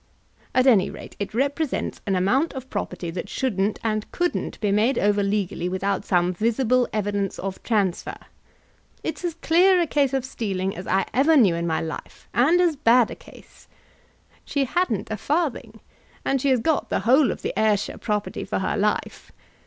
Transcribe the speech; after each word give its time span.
At 0.55 0.65
any 0.65 0.89
rate 0.89 1.15
it 1.19 1.35
represents 1.35 2.01
an 2.07 2.15
amount 2.15 2.53
of 2.53 2.71
property 2.71 3.11
that 3.11 3.29
shouldn't 3.29 3.77
and 3.83 4.11
couldn't 4.11 4.59
be 4.59 4.71
made 4.71 4.97
over 4.97 5.21
legally 5.21 5.69
without 5.69 6.05
some 6.05 6.33
visible 6.33 6.87
evidence 6.91 7.37
of 7.37 7.61
transfer. 7.61 8.17
It's 9.03 9.23
as 9.23 9.35
clear 9.35 9.79
a 9.79 9.85
case 9.85 10.13
of 10.15 10.25
stealing 10.25 10.75
as 10.75 10.87
I 10.87 11.05
ever 11.13 11.37
knew 11.37 11.53
in 11.53 11.67
my 11.67 11.81
life, 11.81 12.27
and 12.33 12.59
as 12.59 12.75
bad 12.75 13.11
a 13.11 13.15
case. 13.15 13.67
She 14.43 14.65
hadn't 14.65 15.11
a 15.11 15.17
farthing, 15.17 15.79
and 16.25 16.41
she 16.41 16.49
has 16.49 16.61
got 16.61 16.89
the 16.89 17.01
whole 17.01 17.29
of 17.31 17.43
the 17.43 17.53
Ayrshire 17.55 17.99
property 17.99 18.43
for 18.43 18.57
her 18.57 18.75
life. 18.75 19.31